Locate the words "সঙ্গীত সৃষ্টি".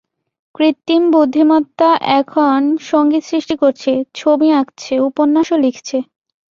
2.83-3.55